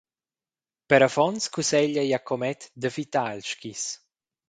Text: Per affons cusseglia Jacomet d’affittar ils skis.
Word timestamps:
Per 0.89 0.99
affons 1.07 1.43
cusseglia 1.53 2.03
Jacomet 2.11 2.61
d’affittar 2.81 3.31
ils 3.37 3.49
skis. 3.53 3.83